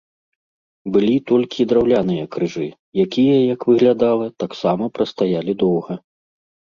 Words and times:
Былі 0.93 1.11
толькі 1.31 1.67
драўляныя 1.73 2.25
крыжы, 2.35 2.67
якія, 3.05 3.37
як 3.53 3.61
выглядала, 3.73 4.25
таксама 4.45 4.83
прастаялі 4.97 5.51
доўга. 5.67 5.93